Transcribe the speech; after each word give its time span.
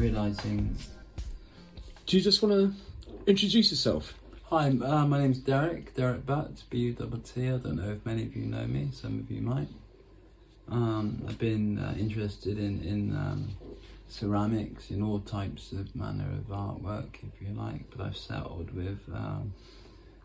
realising... 0.00 0.74
Do 2.06 2.16
you 2.16 2.22
just 2.22 2.42
want 2.42 2.54
to 2.54 2.74
introduce 3.26 3.70
yourself? 3.70 4.14
Hi, 4.44 4.68
uh, 4.68 5.06
my 5.06 5.20
name's 5.20 5.38
Derek, 5.38 5.94
Derek 5.94 6.24
Butt, 6.24 6.62
B-U-T-T. 6.70 7.48
I 7.48 7.58
don't 7.58 7.76
know 7.76 7.90
if 7.90 8.06
many 8.06 8.24
of 8.24 8.34
you 8.34 8.46
know 8.46 8.66
me, 8.66 8.88
some 8.92 9.18
of 9.18 9.30
you 9.30 9.42
might. 9.42 9.68
Um, 10.70 11.22
I've 11.28 11.38
been 11.38 11.78
uh, 11.78 11.94
interested 11.98 12.58
in, 12.58 12.82
in 12.82 13.14
um, 13.14 13.50
ceramics, 14.08 14.90
in 14.90 15.02
all 15.02 15.20
types 15.20 15.70
of 15.72 15.94
manner 15.94 16.26
of 16.32 16.48
artwork, 16.48 17.16
if 17.22 17.46
you 17.46 17.54
like, 17.54 17.90
but 17.94 18.04
I've 18.04 18.16
settled 18.16 18.74
with 18.74 19.00
um, 19.12 19.52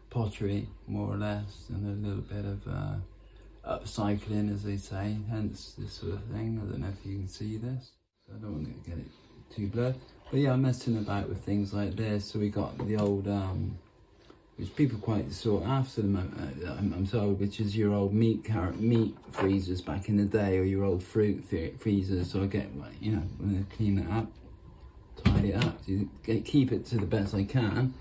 pottery, 0.10 0.70
more 0.88 1.14
or 1.14 1.18
less, 1.18 1.68
and 1.68 1.86
a 1.86 2.08
little 2.08 2.24
bit 2.24 2.46
of 2.46 2.62
uh, 2.68 3.78
upcycling, 3.78 4.54
as 4.54 4.64
they 4.64 4.78
say, 4.78 5.18
hence 5.30 5.76
this 5.78 5.94
sort 5.94 6.14
of 6.14 6.24
thing. 6.32 6.62
I 6.64 6.72
don't 6.72 6.80
know 6.80 6.88
if 6.88 7.06
you 7.06 7.18
can 7.18 7.28
see 7.28 7.58
this, 7.58 7.92
I 8.34 8.38
don't 8.40 8.54
want 8.54 8.84
to 8.84 8.90
get 8.90 9.00
it 9.00 9.12
too 9.56 9.68
blurred. 9.68 9.96
But 10.32 10.40
yeah, 10.40 10.54
I'm 10.54 10.62
messing 10.62 10.98
about 10.98 11.30
with 11.30 11.44
things 11.44 11.74
like 11.74 11.96
this. 11.96 12.26
So 12.26 12.40
we 12.40 12.50
got 12.50 12.78
the 12.88 12.98
old 12.98 13.28
um, 13.28 13.78
which 14.58 14.74
people 14.76 14.98
quite 15.00 15.32
sought 15.34 15.66
after 15.66 16.02
the 16.02 16.08
moment, 16.08 16.64
uh, 16.66 16.72
I'm, 16.72 16.94
I'm 16.94 17.38
which 17.38 17.60
is 17.60 17.76
your 17.76 17.94
old 17.94 18.14
meat 18.14 18.46
carrot 18.46 18.80
meat 18.80 19.16
freezers 19.32 19.82
back 19.82 20.08
in 20.08 20.16
the 20.16 20.24
day, 20.24 20.58
or 20.58 20.64
your 20.64 20.86
old 20.86 21.04
fruit 21.04 21.44
freezers. 21.78 22.32
So 22.32 22.44
I 22.44 22.46
get, 22.46 22.70
you 23.02 23.12
know, 23.12 23.24
when 23.38 23.66
I 23.70 23.76
clean 23.76 24.00
it 24.00 24.10
up, 24.10 24.32
tidy 25.24 25.52
it 25.52 25.64
up, 25.64 25.86
to 25.88 26.10
get, 26.24 26.46
keep 26.46 26.72
it 26.72 26.86
to 26.88 26.98
the 26.98 27.06
best 27.06 27.36
I 27.36 27.44
can. 27.44 27.94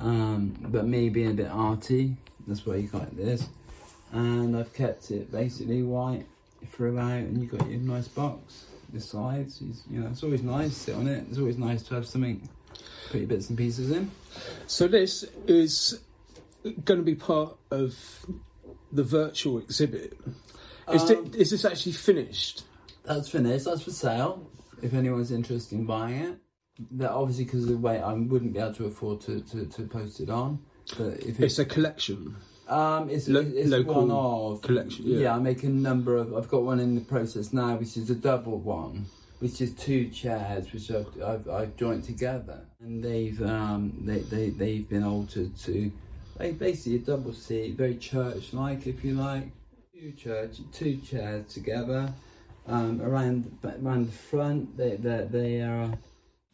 Um, 0.00 0.56
but 0.60 0.86
me 0.86 1.08
being 1.08 1.30
a 1.30 1.34
bit 1.34 1.48
arty, 1.48 2.16
that's 2.48 2.66
why 2.66 2.76
you 2.76 2.88
got 2.88 3.16
this. 3.16 3.48
And 4.10 4.56
I've 4.56 4.74
kept 4.74 5.10
it 5.12 5.30
basically 5.30 5.84
white 5.84 6.26
throughout, 6.72 7.12
and 7.12 7.40
you 7.40 7.46
got 7.46 7.70
your 7.70 7.78
nice 7.78 8.08
box. 8.08 8.64
The 8.92 9.00
sides, 9.00 9.62
you 9.90 10.00
know, 10.00 10.08
it's 10.08 10.22
always 10.22 10.42
nice 10.42 10.74
to 10.74 10.80
sit 10.80 10.94
on 10.94 11.08
it. 11.08 11.24
It's 11.30 11.38
always 11.38 11.56
nice 11.56 11.82
to 11.84 11.94
have 11.94 12.06
something 12.06 12.46
put 13.10 13.20
your 13.20 13.28
bits 13.28 13.48
and 13.48 13.56
pieces 13.56 13.90
in. 13.90 14.10
So 14.66 14.86
this 14.88 15.24
is 15.46 16.00
going 16.84 17.00
to 17.00 17.04
be 17.04 17.14
part 17.14 17.56
of 17.70 17.96
the 18.92 19.02
virtual 19.02 19.58
exhibit. 19.58 20.18
Is, 20.92 21.10
um, 21.10 21.26
it, 21.26 21.36
is 21.36 21.50
this 21.50 21.64
actually 21.64 21.92
finished? 21.92 22.64
That's 23.04 23.28
finished. 23.28 23.64
That's 23.64 23.82
for 23.82 23.90
sale. 23.90 24.50
If 24.82 24.94
anyone's 24.94 25.32
interested 25.32 25.78
in 25.78 25.86
buying 25.86 26.16
it, 26.16 26.38
that 26.92 27.10
obviously 27.10 27.44
because 27.44 27.64
of 27.64 27.70
the 27.70 27.76
weight, 27.76 28.00
I 28.00 28.12
wouldn't 28.12 28.52
be 28.52 28.58
able 28.58 28.74
to 28.74 28.86
afford 28.86 29.20
to, 29.22 29.40
to, 29.40 29.66
to 29.66 29.82
post 29.86 30.20
it 30.20 30.30
on. 30.30 30.60
But 30.98 31.18
if 31.20 31.38
it, 31.38 31.44
it's 31.44 31.58
a 31.58 31.64
collection. 31.64 32.36
Um, 32.72 33.10
it's, 33.10 33.28
Lo- 33.28 33.52
it's 33.54 33.86
one 33.86 34.10
of 34.10 34.62
collection. 34.62 35.04
Yeah. 35.06 35.18
yeah, 35.18 35.36
I 35.36 35.38
make 35.38 35.62
a 35.62 35.68
number 35.68 36.16
of. 36.16 36.34
I've 36.34 36.48
got 36.48 36.62
one 36.62 36.80
in 36.80 36.94
the 36.94 37.02
process 37.02 37.52
now, 37.52 37.76
which 37.76 37.96
is 37.96 38.08
a 38.10 38.14
double 38.14 38.58
one 38.58 39.06
which 39.42 39.60
is 39.60 39.74
two 39.74 40.08
chairs 40.08 40.72
which 40.72 40.88
I've, 40.88 41.20
I've, 41.20 41.48
I've 41.50 41.76
joined 41.76 42.04
together 42.04 42.60
and 42.80 43.02
they've 43.02 43.42
um, 43.42 43.92
they, 44.02 44.20
they, 44.20 44.50
they've 44.50 44.88
been 44.88 45.02
altered 45.02 45.56
to 45.64 45.90
like 46.38 46.60
basically 46.60 46.94
a 46.94 46.98
double 47.00 47.32
seat 47.32 47.76
very 47.76 47.96
church 47.96 48.52
like 48.52 48.86
if 48.86 49.04
you 49.04 49.14
like 49.14 49.48
two 49.92 50.12
church 50.12 50.58
two 50.72 50.96
chairs 50.98 51.52
together 51.52 52.14
um, 52.68 53.02
around 53.02 53.58
around 53.82 54.06
the 54.06 54.12
front 54.12 54.76
they, 54.76 54.94
they, 54.94 55.26
they 55.28 55.60
are 55.60 55.90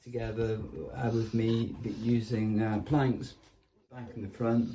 together 0.03 0.59
uh, 0.97 1.11
with 1.11 1.35
me 1.35 1.77
using 2.01 2.63
uh, 2.63 2.79
planks 2.87 3.35
back 3.93 4.09
in 4.17 4.23
the 4.23 4.29
front 4.29 4.75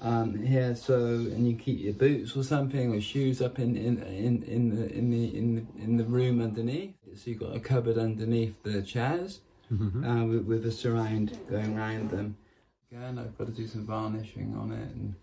um, 0.00 0.42
here 0.44 0.74
so 0.76 0.96
and 0.96 1.48
you 1.48 1.56
keep 1.56 1.80
your 1.80 1.92
boots 1.92 2.36
or 2.36 2.44
something 2.44 2.94
or 2.94 3.00
shoes 3.00 3.42
up 3.42 3.58
in 3.58 3.76
in, 3.76 4.02
in, 4.02 4.42
in 4.44 4.76
the 4.76 4.92
in 4.92 5.10
the 5.10 5.36
in 5.36 5.54
the 5.56 5.82
in 5.82 5.96
the 5.96 6.04
room 6.04 6.40
underneath. 6.40 6.94
So 7.16 7.30
you've 7.30 7.40
got 7.40 7.56
a 7.56 7.60
cupboard 7.60 7.98
underneath 7.98 8.62
the 8.62 8.82
chairs 8.82 9.40
mm-hmm. 9.72 10.04
uh, 10.04 10.24
with, 10.24 10.44
with, 10.44 10.66
a 10.66 10.70
surround 10.70 11.36
going 11.50 11.76
around 11.76 12.10
them. 12.10 12.36
Again 12.92 13.18
I've 13.18 13.36
got 13.36 13.48
to 13.48 13.52
do 13.52 13.66
some 13.66 13.86
varnishing 13.86 14.54
on 14.56 14.72
it 14.72 14.94
and 14.94 15.14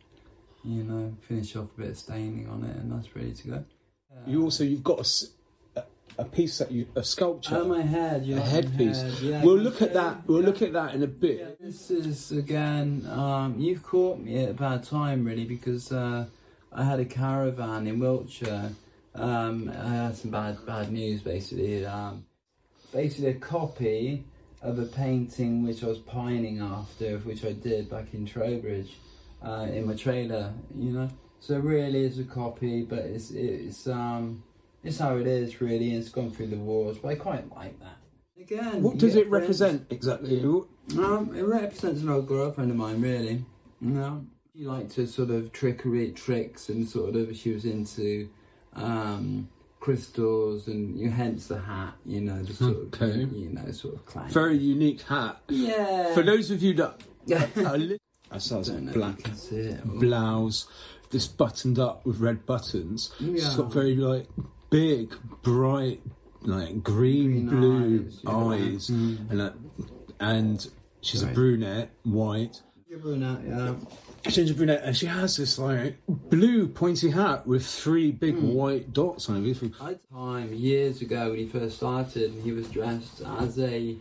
you 0.63 0.83
know 0.83 1.15
finish 1.27 1.55
off 1.55 1.69
a 1.77 1.81
bit 1.81 1.89
of 1.91 1.97
staining 1.97 2.49
on 2.49 2.63
it 2.63 2.75
and 2.75 2.91
that's 2.91 3.15
ready 3.15 3.33
to 3.33 3.47
go. 3.47 3.65
Uh, 4.11 4.19
you 4.27 4.43
also 4.43 4.63
you've 4.63 4.83
got 4.83 4.99
a 4.99 5.25
a 6.17 6.25
piece 6.25 6.57
that 6.59 6.71
you 6.71 6.87
a 6.95 7.03
sculpture. 7.03 7.57
Oh, 7.57 7.65
my 7.65 7.81
head, 7.81 8.27
a 8.29 8.39
headpiece. 8.39 9.01
Head. 9.01 9.13
Yeah, 9.21 9.43
we'll 9.43 9.57
look 9.57 9.81
at 9.81 9.93
that. 9.93 10.27
We'll 10.27 10.41
yeah. 10.41 10.47
look 10.47 10.61
at 10.61 10.73
that 10.73 10.95
in 10.95 11.03
a 11.03 11.07
bit. 11.07 11.59
This 11.61 11.91
is 11.91 12.31
again. 12.31 13.07
Um, 13.11 13.59
you've 13.59 13.83
caught 13.83 14.19
me 14.19 14.43
at 14.43 14.49
a 14.49 14.53
bad 14.53 14.83
time, 14.83 15.25
really, 15.25 15.45
because 15.45 15.91
uh, 15.91 16.25
I 16.71 16.83
had 16.83 16.99
a 16.99 17.05
caravan 17.05 17.87
in 17.87 17.99
Wiltshire. 17.99 18.71
Um, 19.13 19.69
I 19.69 19.89
had 19.89 20.15
some 20.15 20.31
bad 20.31 20.65
bad 20.65 20.91
news, 20.91 21.21
basically. 21.21 21.85
Um, 21.85 22.25
basically, 22.93 23.31
a 23.31 23.35
copy 23.35 24.25
of 24.61 24.79
a 24.79 24.85
painting 24.85 25.63
which 25.63 25.83
I 25.83 25.87
was 25.87 25.99
pining 25.99 26.59
after, 26.59 27.17
which 27.19 27.45
I 27.45 27.51
did 27.51 27.89
back 27.89 28.13
in 28.13 28.25
Trowbridge, 28.25 28.97
uh, 29.43 29.67
in 29.71 29.85
my 29.85 29.93
trailer. 29.93 30.53
You 30.75 30.91
know, 30.91 31.09
so 31.39 31.59
really, 31.59 32.05
it's 32.05 32.19
a 32.19 32.23
copy, 32.23 32.83
but 32.83 32.99
it's 32.99 33.31
it's 33.31 33.87
um 33.87 34.43
it's 34.85 34.99
how 34.99 35.17
it 35.17 35.27
is, 35.27 35.59
really. 35.61 35.89
And 35.89 35.99
it's 35.99 36.09
gone 36.09 36.31
through 36.31 36.47
the 36.47 36.57
wars, 36.57 36.97
but 36.97 37.09
I 37.09 37.15
quite 37.15 37.49
like 37.53 37.79
that. 37.79 37.97
Again, 38.39 38.83
what 38.83 38.97
does 38.97 39.15
it 39.15 39.29
represent 39.29 39.87
exactly? 39.89 40.39
Um, 40.41 41.33
it 41.35 41.41
represents 41.41 42.01
an 42.01 42.09
old 42.09 42.27
girlfriend 42.27 42.69
of 42.69 42.77
mine, 42.77 43.01
really. 43.01 43.43
You 43.81 43.89
know, 43.89 44.25
she 44.55 44.63
liked 44.63 44.91
to 44.91 45.07
sort 45.07 45.31
of 45.31 45.51
trickery, 45.51 46.11
tricks, 46.11 46.69
and 46.69 46.87
sort 46.87 47.15
of 47.15 47.35
she 47.35 47.51
was 47.53 47.65
into 47.65 48.29
um, 48.73 49.49
crystals, 49.79 50.67
and 50.67 50.97
you 50.99 51.09
hence 51.09 51.47
the 51.47 51.59
hat. 51.59 51.95
You 52.05 52.21
know, 52.21 52.43
the 52.43 52.53
sort 52.53 52.77
okay. 52.93 53.23
of 53.23 53.33
you 53.33 53.49
know 53.49 53.71
sort 53.71 53.95
of 53.95 54.05
clang. 54.05 54.29
Very 54.29 54.57
unique 54.57 55.01
hat. 55.01 55.39
Yeah. 55.49 56.13
For 56.13 56.21
those 56.21 56.51
of 56.51 56.61
you 56.61 56.73
that. 56.75 57.01
I 58.31 58.37
saw 58.39 58.61
black 58.61 59.23
blouse, 59.85 60.67
this 61.11 61.27
buttoned 61.27 61.79
up 61.79 62.05
with 62.05 62.19
red 62.19 62.45
buttons. 62.45 63.13
Yeah. 63.19 63.33
It's 63.33 63.55
got 63.55 63.71
very 63.71 63.95
like 63.95 64.27
big, 64.69 65.15
bright, 65.41 66.01
like 66.41 66.83
green, 66.83 67.47
green 67.47 67.49
blue 67.49 68.05
eyes, 68.27 68.87
eyes 68.87 68.89
mm. 68.89 69.29
and 69.31 69.41
uh, 69.41 69.51
and 70.19 70.69
she's 71.01 71.23
right. 71.23 71.31
a 71.31 71.35
brunette, 71.35 71.91
white. 72.03 72.61
You're 72.87 72.99
brunette, 72.99 73.41
yeah. 73.47 73.75
She's 74.29 74.49
a 74.49 74.53
brunette, 74.53 74.83
and 74.83 74.97
she 74.97 75.05
has 75.05 75.37
this 75.37 75.59
like 75.59 75.97
blue 76.07 76.67
pointy 76.67 77.11
hat 77.11 77.45
with 77.45 77.65
three 77.65 78.11
big 78.11 78.35
mm. 78.35 78.53
white 78.53 78.93
dots 78.93 79.29
on 79.29 79.45
it. 79.45 79.73
I 79.79 79.97
time 80.11 80.53
years 80.53 81.01
ago 81.01 81.29
when 81.29 81.39
he 81.39 81.47
first 81.47 81.77
started, 81.77 82.33
he 82.43 82.51
was 82.51 82.67
dressed 82.69 83.21
as 83.39 83.59
a 83.59 83.97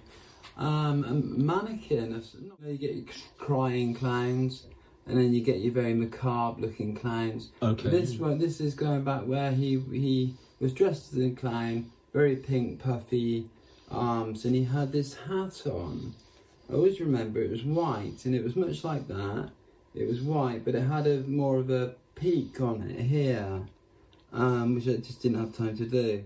um, 0.57 1.05
a 1.05 1.13
mannequin. 1.13 2.23
You 2.65 2.77
get 2.77 2.95
your 2.95 3.05
crying 3.39 3.95
clowns, 3.95 4.67
and 5.07 5.19
then 5.19 5.35
you 5.35 5.43
get 5.43 5.59
your 5.59 5.73
very 5.73 5.95
macabre 5.95 6.61
looking 6.61 6.95
clowns. 6.95 7.51
Okay. 7.61 7.91
This 7.91 8.15
one, 8.15 8.39
this 8.39 8.61
is 8.61 8.75
going 8.75 9.05
back 9.05 9.23
where 9.23 9.51
he 9.51 9.81
he 9.91 10.35
was 10.65 10.73
dressed 10.73 11.13
as 11.13 11.19
a 11.19 11.31
clown, 11.31 11.91
very 12.15 12.37
pink, 12.37 12.81
puffy 12.81 13.51
arms, 13.91 14.47
and 14.47 14.55
he 14.55 14.65
had 14.65 14.93
this 14.93 15.15
hat 15.15 15.61
on. 15.67 16.15
I 16.71 16.73
always 16.73 17.01
remember 17.01 17.43
it 17.43 17.51
was 17.51 17.63
white, 17.65 18.25
and 18.25 18.35
it 18.35 18.43
was 18.43 18.57
much 18.57 18.83
like 18.83 19.07
that. 19.09 19.51
It 19.95 20.09
was 20.09 20.23
white, 20.23 20.65
but 20.65 20.75
it 20.75 20.81
had 20.81 21.07
a 21.07 21.21
more 21.25 21.59
of 21.59 21.69
a 21.69 21.97
peak 22.15 22.63
on 22.63 22.81
it 22.81 22.99
here, 22.99 23.67
um, 24.33 24.75
which 24.75 24.89
I 24.89 24.97
just 24.97 25.21
didn't 25.21 25.39
have 25.39 25.55
time 25.55 25.77
to 25.77 25.85
do. 25.85 26.25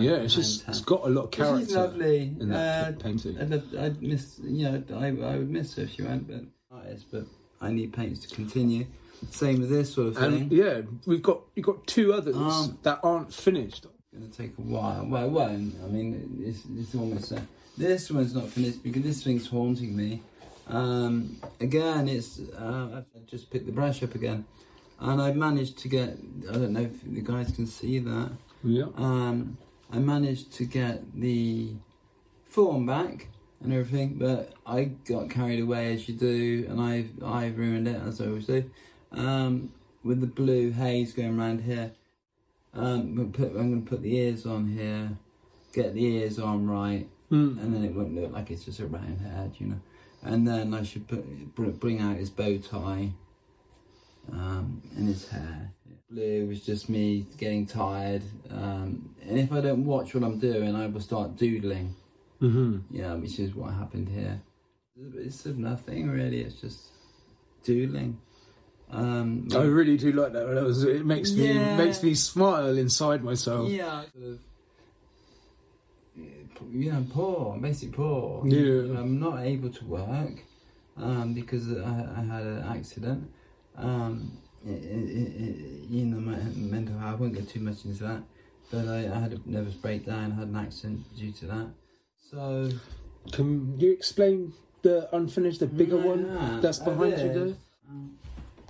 yeah, 0.00 0.16
it's 0.16 0.34
just 0.34 0.68
it's 0.68 0.82
got 0.82 1.06
a 1.06 1.08
lot 1.08 1.24
of 1.24 1.30
character. 1.30 1.64
She's 1.64 1.74
lovely. 1.74 2.34
In 2.38 2.50
that 2.50 2.94
uh, 2.94 2.98
painting. 2.98 3.40
I'd, 3.40 3.48
love, 3.48 3.64
I'd 3.78 4.02
miss, 4.02 4.38
you 4.44 4.70
know, 4.70 4.82
I, 4.94 5.06
I 5.06 5.38
would 5.38 5.50
miss 5.50 5.76
her 5.76 5.84
if 5.84 5.94
she 5.94 6.02
went, 6.02 6.28
but 6.28 6.44
artist. 6.70 7.06
But 7.10 7.24
I 7.62 7.70
need 7.70 7.94
paints 7.94 8.20
to 8.26 8.34
continue. 8.34 8.86
Same 9.30 9.60
with 9.60 9.70
this 9.70 9.94
sort 9.94 10.08
of 10.08 10.16
thing. 10.16 10.34
And 10.34 10.52
yeah, 10.52 10.82
we've 11.06 11.22
got 11.22 11.40
you've 11.54 11.66
got 11.66 11.86
two 11.86 12.12
others 12.12 12.36
um, 12.36 12.78
that 12.82 13.00
aren't 13.02 13.32
finished. 13.32 13.86
It's 13.86 14.18
going 14.18 14.30
to 14.30 14.36
take 14.36 14.58
a 14.58 14.62
while. 14.62 15.06
Well, 15.06 15.24
it 15.24 15.30
won't. 15.30 15.74
I 15.84 15.88
mean, 15.88 16.42
it's, 16.44 16.62
it's 16.76 16.94
almost 16.94 17.32
a, 17.32 17.42
this 17.76 18.10
one's 18.10 18.34
not 18.34 18.48
finished 18.48 18.82
because 18.82 19.02
this 19.02 19.22
thing's 19.22 19.46
haunting 19.46 19.96
me. 19.96 20.22
Um, 20.68 21.36
again, 21.60 22.08
it's 22.08 22.40
uh, 22.40 23.02
I 23.14 23.18
just 23.26 23.50
picked 23.50 23.66
the 23.66 23.72
brush 23.72 24.02
up 24.02 24.14
again, 24.14 24.44
and 25.00 25.20
I 25.20 25.32
managed 25.32 25.78
to 25.78 25.88
get. 25.88 26.18
I 26.48 26.52
don't 26.52 26.72
know 26.72 26.80
if 26.80 27.02
the 27.02 27.20
guys 27.20 27.52
can 27.52 27.66
see 27.66 27.98
that. 28.00 28.32
Yeah. 28.64 28.86
Um, 28.96 29.58
I 29.92 29.98
managed 29.98 30.52
to 30.54 30.64
get 30.64 31.14
the 31.14 31.74
form 32.46 32.86
back 32.86 33.28
and 33.62 33.72
everything, 33.72 34.14
but 34.18 34.52
I 34.66 34.84
got 34.84 35.30
carried 35.30 35.60
away 35.60 35.94
as 35.94 36.08
you 36.08 36.14
do, 36.14 36.66
and 36.68 36.80
I 36.80 37.06
I 37.24 37.46
ruined 37.48 37.88
it 37.88 38.00
as 38.02 38.20
I 38.20 38.26
always 38.26 38.46
do 38.46 38.70
um, 39.12 39.72
with 40.04 40.20
the 40.20 40.26
blue 40.26 40.70
haze 40.72 41.12
going 41.12 41.38
around 41.38 41.62
here. 41.62 41.92
Um, 42.74 43.18
I'm, 43.18 43.32
put, 43.32 43.48
I'm 43.48 43.70
going 43.70 43.84
to 43.84 43.88
put 43.88 44.02
the 44.02 44.16
ears 44.16 44.44
on 44.44 44.68
here, 44.68 45.10
get 45.72 45.94
the 45.94 46.04
ears 46.04 46.38
on 46.38 46.68
right, 46.68 47.06
mm. 47.30 47.58
and 47.60 47.74
then 47.74 47.84
it 47.84 47.94
won't 47.94 48.14
look 48.14 48.32
like 48.32 48.50
it's 48.50 48.64
just 48.64 48.80
a 48.80 48.86
round 48.86 49.20
head, 49.20 49.54
you 49.58 49.68
know. 49.68 49.80
And 50.22 50.46
then 50.46 50.74
I 50.74 50.82
should 50.82 51.08
put 51.08 51.24
bring 51.80 52.00
out 52.00 52.16
his 52.16 52.30
bow 52.30 52.58
tie, 52.58 53.12
um, 54.32 54.82
in 54.96 55.06
his 55.06 55.28
hair. 55.28 55.72
Blue 56.10 56.46
was 56.46 56.60
just 56.60 56.88
me 56.88 57.26
getting 57.36 57.66
tired, 57.66 58.22
um, 58.50 59.14
and 59.26 59.38
if 59.38 59.50
I 59.52 59.60
don't 59.60 59.84
watch 59.84 60.14
what 60.14 60.22
I'm 60.22 60.38
doing, 60.38 60.74
I 60.76 60.86
will 60.86 61.00
start 61.00 61.36
doodling. 61.36 61.94
Mm-hmm. 62.40 62.94
Yeah, 62.94 63.14
which 63.14 63.38
is 63.38 63.54
what 63.54 63.72
happened 63.72 64.08
here. 64.08 64.40
It's 65.16 65.46
of 65.46 65.58
nothing 65.58 66.08
really. 66.08 66.42
It's 66.42 66.60
just 66.60 66.90
doodling. 67.64 68.18
Um, 68.90 69.48
I 69.52 69.62
really 69.64 69.96
do 69.96 70.12
like 70.12 70.32
that. 70.32 70.46
That 70.54 70.62
was, 70.62 70.84
it 70.84 71.04
makes 71.04 71.32
me 71.32 71.52
Yeah. 71.52 71.76
makes 71.76 72.02
me 72.02 72.14
smile 72.14 72.76
inside 72.78 73.24
myself. 73.24 73.68
yeah, 73.68 74.02
sort 74.12 74.24
of, 74.24 74.38
you 76.72 76.92
know, 76.92 77.04
poor, 77.12 77.58
basically 77.58 77.94
poor. 77.96 78.46
Yeah. 78.46 78.58
You 78.60 78.82
know, 78.94 79.00
I'm 79.00 79.18
not 79.20 79.40
able 79.40 79.70
to 79.70 79.84
work 79.84 80.34
um, 80.96 81.34
because 81.34 81.70
I, 81.72 82.08
I 82.16 82.22
had 82.22 82.42
an 82.44 82.64
accident. 82.64 83.30
Um, 83.76 84.38
it, 84.64 84.70
it, 84.82 85.42
it, 85.42 85.88
you 85.90 86.06
know, 86.06 86.18
my 86.20 86.36
mental 86.54 86.98
health. 86.98 87.12
I 87.12 87.14
won't 87.16 87.34
get 87.34 87.48
too 87.48 87.60
much 87.60 87.84
into 87.84 88.04
that, 88.04 88.22
but 88.70 88.88
I, 88.88 89.10
I 89.14 89.18
had 89.18 89.32
a 89.32 89.40
nervous 89.44 89.74
breakdown. 89.74 90.32
I 90.32 90.40
had 90.40 90.48
an 90.48 90.56
accident 90.56 91.04
due 91.16 91.32
to 91.32 91.46
that. 91.46 91.68
So 92.30 92.70
Can 93.32 93.78
you 93.78 93.92
explain 93.92 94.52
the 94.82 95.08
unfinished, 95.14 95.60
the 95.60 95.66
bigger 95.66 95.96
one 95.98 96.60
that's 96.60 96.78
behind 96.78 97.12
you 97.12 97.28
did. 97.28 97.34
there? 97.34 97.54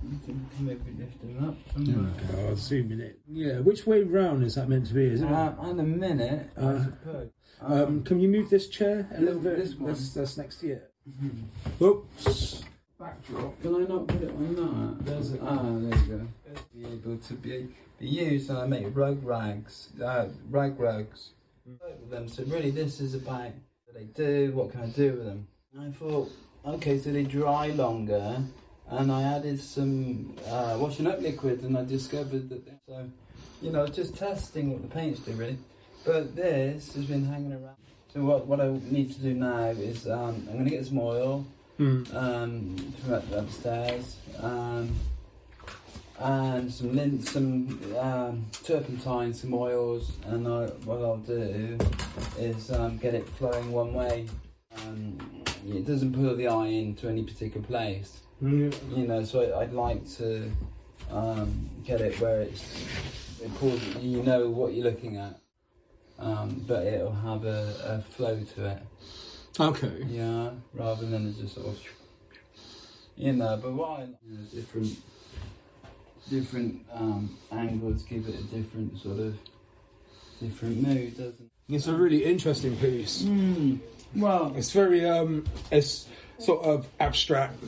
Um, 0.06 0.20
you 0.26 0.34
can 0.56 0.66
maybe 0.66 0.92
lift 0.98 1.42
up 1.42 1.56
somewhere. 1.72 2.10
Okay, 2.32 2.48
I'll 2.48 2.56
zoom 2.56 2.92
in 2.92 3.00
it. 3.00 3.18
Yeah, 3.28 3.58
which 3.60 3.86
way 3.86 4.02
round 4.02 4.44
is 4.44 4.54
that 4.54 4.68
meant 4.68 4.86
to 4.88 4.94
be? 4.94 5.06
Is 5.06 5.22
it? 5.22 5.30
Um, 5.30 5.58
in 5.70 5.80
a 5.80 5.82
minute, 5.82 6.50
I 6.56 6.84
suppose. 6.84 7.30
um, 7.60 8.04
can 8.04 8.20
you 8.20 8.28
move 8.28 8.50
this 8.50 8.68
chair 8.68 9.08
a 9.16 9.20
little 9.20 9.40
bit? 9.40 9.58
this 9.58 9.74
one. 9.74 9.88
That's, 9.92 10.10
that's 10.14 10.36
next 10.36 10.56
to 10.60 10.72
it. 10.72 10.92
mhm. 11.08 11.82
Oops. 11.82 12.62
backdrop. 12.98 13.60
Can 13.62 13.74
I 13.74 13.78
not 13.86 14.06
put 14.06 14.22
it 14.22 14.30
on 14.30 14.96
that? 14.96 15.04
There's 15.06 15.34
ah, 15.42 15.62
there 15.62 15.98
you 15.98 16.06
go. 16.06 16.28
Be 16.74 16.84
able 16.86 17.16
to 17.18 17.34
be, 17.34 17.68
be 17.98 18.06
used 18.06 18.48
and 18.50 18.58
I 18.58 18.66
make 18.66 18.86
rug 18.94 19.24
rags, 19.24 19.88
uh, 20.02 20.26
rag 20.50 20.78
rugs. 20.78 21.30
With 21.66 22.10
them. 22.10 22.28
So 22.28 22.44
really, 22.44 22.70
this 22.70 23.00
is 23.00 23.14
about 23.14 23.50
what 23.84 23.94
they 23.96 24.04
do. 24.04 24.52
What 24.52 24.70
can 24.70 24.82
I 24.82 24.86
do 24.86 25.12
with 25.14 25.24
them? 25.24 25.48
And 25.74 25.88
I 25.88 25.90
thought, 25.98 26.30
okay, 26.64 26.98
so 27.00 27.10
they 27.10 27.24
dry 27.24 27.68
longer, 27.68 28.40
and 28.90 29.10
I 29.12 29.22
added 29.22 29.60
some 29.60 30.34
uh, 30.48 30.76
washing 30.78 31.06
up 31.06 31.20
liquid, 31.20 31.62
and 31.62 31.76
I 31.76 31.84
discovered 31.84 32.48
that. 32.50 32.64
They, 32.64 32.72
so, 32.88 33.08
you 33.62 33.70
know, 33.70 33.86
just 33.86 34.16
testing 34.16 34.72
what 34.72 34.82
the 34.82 34.88
paints 34.88 35.20
do 35.20 35.32
really. 35.32 35.58
But 36.04 36.36
this 36.36 36.94
has 36.94 37.06
been 37.06 37.24
hanging 37.24 37.52
around. 37.52 37.76
So 38.12 38.20
what 38.22 38.46
what 38.46 38.60
I 38.60 38.68
need 38.90 39.12
to 39.14 39.18
do 39.20 39.34
now 39.34 39.66
is 39.66 40.06
um, 40.06 40.46
I'm 40.48 40.52
going 40.54 40.64
to 40.64 40.70
get 40.70 40.86
some 40.86 40.98
oil 40.98 41.44
Mm. 41.78 42.14
um, 42.14 42.94
from 43.04 43.22
upstairs, 43.34 44.16
um, 44.40 44.94
and 46.18 46.72
some 46.72 46.96
lint, 46.96 47.28
some 47.28 47.78
um, 47.98 48.46
turpentine, 48.62 49.34
some 49.34 49.52
oils, 49.52 50.12
and 50.24 50.48
I, 50.48 50.68
what 50.86 51.02
I'll 51.02 51.18
do 51.18 51.76
is 52.38 52.70
um, 52.72 52.96
get 52.96 53.12
it 53.14 53.28
flowing 53.28 53.72
one 53.72 53.92
way. 53.92 54.26
Um, 54.78 55.18
it 55.68 55.86
doesn't 55.86 56.14
pull 56.14 56.34
the 56.34 56.48
eye 56.48 56.68
into 56.68 57.08
any 57.10 57.22
particular 57.24 57.66
place, 57.66 58.20
Yeah. 58.40 58.70
you 58.94 59.06
know. 59.06 59.24
So 59.24 59.58
I'd 59.58 59.72
like 59.72 60.06
to 60.16 60.50
um, 61.10 61.70
get 61.84 62.00
it 62.00 62.20
where 62.20 62.42
it's 62.42 62.84
it 63.42 63.54
pulls. 63.56 63.82
You 63.96 64.22
know 64.22 64.48
what 64.48 64.74
you're 64.74 64.84
looking 64.84 65.16
at, 65.16 65.38
um, 66.18 66.64
but 66.66 66.86
it'll 66.86 67.12
have 67.12 67.44
a, 67.44 67.74
a 68.06 68.12
flow 68.12 68.42
to 68.54 68.66
it. 68.66 68.82
Okay. 69.58 70.04
Yeah, 70.08 70.50
rather 70.74 71.06
than 71.06 71.34
just 71.34 71.54
sort 71.54 71.68
of, 71.68 71.78
you 73.16 73.32
know. 73.32 73.58
But 73.62 73.72
what 73.72 74.00
I 74.00 74.02
like 74.02 74.18
is 74.30 74.50
different, 74.52 74.98
different 76.28 76.84
um, 76.92 77.36
angles 77.50 78.02
give 78.02 78.28
it 78.28 78.34
a 78.34 78.42
different 78.44 78.98
sort 78.98 79.18
of 79.18 79.38
different 80.40 80.86
mood, 80.86 81.16
doesn't? 81.16 81.50
It's 81.68 81.86
a 81.86 81.94
really 81.94 82.24
interesting 82.24 82.76
piece. 82.76 83.22
Mm. 83.22 83.78
Well, 84.14 84.52
It's 84.56 84.70
very 84.72 85.04
um, 85.08 85.44
it's 85.70 86.06
sort 86.38 86.64
of 86.64 86.86
abstract, 87.00 87.58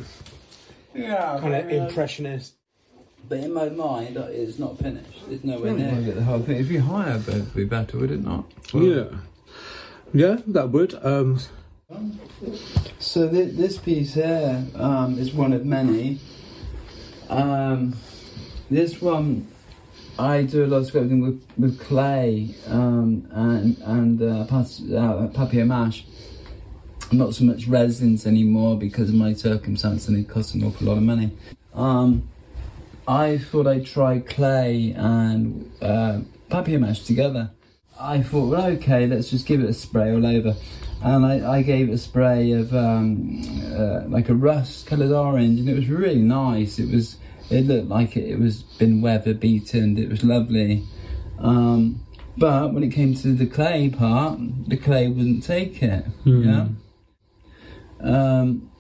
yeah, 0.94 1.38
kind 1.40 1.55
of 1.55 1.67
I 1.67 1.70
impressionist. 1.70 2.55
But 3.29 3.38
in 3.40 3.52
my 3.52 3.69
mind, 3.69 4.17
it's 4.17 4.58
not 4.58 4.79
finished. 4.79 5.23
It's 5.31 5.44
nowhere 5.44 5.75
near. 5.75 5.88
I 5.94 6.00
get 6.00 6.14
the 6.17 6.25
whole 6.25 6.40
thing. 6.40 6.56
If 6.56 6.70
you 6.70 6.81
hire, 6.81 7.17
it 7.17 7.26
would 7.26 7.55
be 7.55 7.64
better, 7.64 7.99
would 7.99 8.11
it 8.11 8.25
not? 8.25 8.44
Yeah. 8.73 9.05
Yeah, 10.14 10.38
that 10.46 10.70
would. 10.70 10.94
Um, 11.05 11.38
So 12.99 13.29
th- 13.29 13.55
this 13.55 13.79
piece 13.79 14.14
here 14.14 14.64
um, 14.76 15.19
is 15.19 15.32
one 15.32 15.52
of 15.52 15.64
many. 15.64 16.19
Um, 17.29 17.94
this 18.70 19.00
one, 19.02 19.46
I 20.19 20.43
do 20.43 20.64
a 20.64 20.67
lot 20.67 20.79
of 20.79 20.87
sculpting 20.91 21.23
with, 21.23 21.43
with 21.58 21.79
clay 21.81 22.55
um, 22.67 23.26
and 23.32 23.79
and 23.84 24.23
uh, 24.23 24.44
pas- 24.46 24.82
uh, 24.91 25.29
papier 25.34 25.64
mâche. 25.64 26.05
Not 27.10 27.34
so 27.34 27.44
much 27.44 27.66
resins 27.66 28.26
anymore 28.26 28.76
because 28.76 29.08
of 29.08 29.14
my 29.14 29.32
circumstance 29.32 30.08
and 30.08 30.16
it 30.16 30.28
costs 30.28 30.55
an 30.55 30.62
awful 30.62 30.88
lot 30.88 30.99
of 30.99 31.02
money. 31.02 31.31
Um, 31.75 32.28
I 33.06 33.38
thought 33.38 33.66
I'd 33.66 33.87
try 33.87 34.19
clay 34.19 34.93
and 34.94 35.72
uh, 35.81 36.20
papier 36.50 36.78
mâche 36.78 37.06
together. 37.06 37.50
I 37.99 38.22
thought, 38.22 38.50
well, 38.50 38.66
okay, 38.72 39.06
let's 39.06 39.31
just 39.31 39.46
give 39.46 39.60
it 39.62 39.70
a 39.70 39.72
spray 39.72 40.12
all 40.12 40.26
over. 40.26 40.55
And 41.02 41.25
I, 41.25 41.58
I 41.58 41.62
gave 41.62 41.88
it 41.88 41.93
a 41.93 41.99
spray 41.99 42.52
of 42.52 42.75
um, 42.75 43.43
uh, 43.75 44.02
like 44.08 44.28
a 44.28 44.34
rust 44.34 44.87
coloured 44.87 45.12
orange, 45.12 45.60
and 45.60 45.69
it 45.69 45.75
was 45.75 45.88
really 45.88 46.20
nice. 46.20 46.78
It 46.78 46.93
was, 46.93 47.16
it 47.50 47.66
looked 47.66 47.88
like 47.88 48.16
it, 48.16 48.28
it 48.28 48.38
was 48.38 48.62
been 48.62 49.00
weather 49.00 49.32
beaten. 49.32 49.96
It 49.96 50.08
was 50.10 50.22
lovely. 50.22 50.84
Um, 51.38 52.05
but 52.37 52.75
when 52.75 52.82
it 52.82 52.90
came 52.90 53.14
to 53.14 53.32
the 53.32 53.46
clay 53.46 53.88
part, 53.88 54.38
the 54.69 54.76
clay 54.76 55.08
wouldn't 55.08 55.44
take 55.44 55.82
it. 55.82 56.05
Hmm. 56.25 56.43
Yeah. 56.43 56.66
Um, 58.00 58.70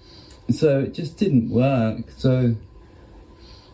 so 0.50 0.80
it 0.80 0.94
just 0.94 1.16
didn't 1.16 1.50
work. 1.50 2.10
So 2.16 2.56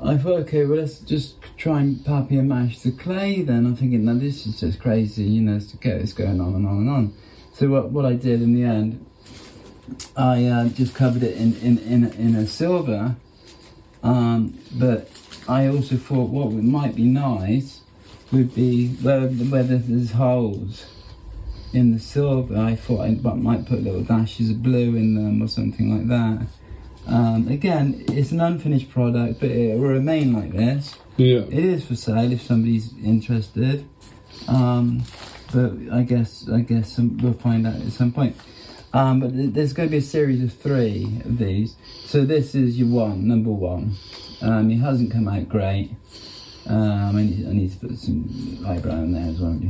I 0.02 0.16
thought, 0.16 0.40
okay, 0.40 0.64
well, 0.64 0.78
let's 0.78 0.98
just 0.98 1.36
try 1.56 1.80
and 1.80 2.04
papier 2.04 2.42
mâche 2.42 2.82
the 2.82 2.92
clay 2.92 3.42
then. 3.42 3.66
I'm 3.66 3.76
thinking, 3.76 4.04
now 4.04 4.14
this 4.14 4.46
is 4.46 4.60
just 4.60 4.80
crazy, 4.80 5.24
you 5.24 5.40
know, 5.40 5.60
get 5.80 6.14
going 6.14 6.40
on 6.40 6.54
and 6.54 6.66
on 6.66 6.76
and 6.78 6.90
on. 6.90 7.14
So 7.52 7.68
what, 7.68 7.90
what 7.90 8.04
I 8.04 8.14
did 8.14 8.42
in 8.42 8.54
the 8.54 8.64
end, 8.64 9.06
I 10.16 10.46
uh, 10.46 10.68
just 10.68 10.94
covered 10.94 11.22
it 11.22 11.36
in, 11.36 11.56
in, 11.58 11.78
in, 11.78 12.12
in 12.12 12.34
a 12.34 12.46
silver. 12.46 13.16
Um, 14.02 14.58
but 14.72 15.10
I 15.48 15.68
also 15.68 15.96
thought 15.96 16.30
what 16.30 16.52
might 16.52 16.94
be 16.94 17.04
nice 17.04 17.80
would 18.32 18.54
be 18.54 18.88
where, 18.88 19.28
where 19.28 19.62
there's 19.62 20.12
holes 20.12 20.86
in 21.74 21.92
the 21.92 21.98
silver. 21.98 22.56
I 22.56 22.76
thought 22.76 23.02
I 23.02 23.10
might 23.10 23.66
put 23.66 23.82
little 23.82 24.02
dashes 24.02 24.50
of 24.50 24.62
blue 24.62 24.96
in 24.96 25.14
them 25.14 25.42
or 25.42 25.48
something 25.48 25.96
like 25.96 26.08
that. 26.08 26.46
Um, 27.06 27.48
again, 27.48 28.04
it's 28.08 28.30
an 28.32 28.40
unfinished 28.40 28.90
product, 28.90 29.40
but 29.40 29.50
it 29.50 29.78
will 29.78 29.88
remain 29.88 30.32
like 30.32 30.52
this. 30.52 30.94
yeah. 31.16 31.40
It 31.40 31.64
is 31.64 31.84
for 31.84 31.96
sale 31.96 32.32
if 32.32 32.42
somebody's 32.42 32.94
interested. 33.02 33.86
Um, 34.48 35.02
but 35.52 35.72
I 35.92 36.02
guess 36.02 36.48
I 36.52 36.60
guess 36.60 36.96
some, 36.96 37.18
we'll 37.18 37.34
find 37.34 37.66
out 37.66 37.76
at 37.76 37.92
some 37.92 38.12
point. 38.12 38.36
Um, 38.92 39.20
but 39.20 39.32
th- 39.32 39.52
there's 39.52 39.72
going 39.72 39.88
to 39.88 39.90
be 39.90 39.98
a 39.98 40.02
series 40.02 40.42
of 40.42 40.52
three 40.52 41.20
of 41.24 41.38
these. 41.38 41.76
So 42.04 42.24
this 42.24 42.54
is 42.54 42.78
your 42.78 42.88
one, 42.88 43.26
number 43.26 43.50
one. 43.50 43.96
Um, 44.40 44.70
it 44.70 44.78
hasn't 44.78 45.12
come 45.12 45.28
out 45.28 45.48
great. 45.48 45.90
Um, 46.66 47.16
I, 47.16 47.22
need, 47.22 47.46
I 47.48 47.52
need 47.52 47.72
to 47.72 47.88
put 47.88 47.98
some 47.98 48.64
eyebrow 48.66 49.02
in 49.02 49.12
there 49.12 49.28
as 49.28 49.40
well. 49.40 49.60